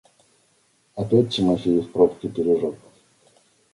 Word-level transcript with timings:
Опять 0.95 1.29
Тимофеев 1.29 1.91
пробки 1.91 2.27
пережег! 2.27 2.73